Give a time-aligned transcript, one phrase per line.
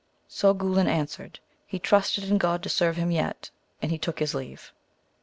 [0.27, 3.51] So Guilan answered, He trusted in God to serve him yet,
[3.83, 4.73] and he took his leave.